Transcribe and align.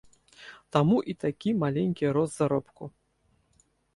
Таму 0.77 0.97
і 1.13 1.15
такі 1.25 1.49
маленькі 1.65 2.11
рост 2.19 2.35
заробку. 2.39 2.83